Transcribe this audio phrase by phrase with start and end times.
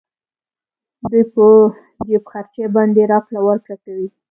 [1.09, 1.43] دوی په
[2.05, 4.07] جېب خرچې باندې راکړه ورکړه کوي